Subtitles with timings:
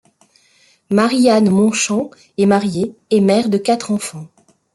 [0.89, 2.09] Marie-Anne Montchamp
[2.39, 4.27] est mariée et mère de quatre enfants.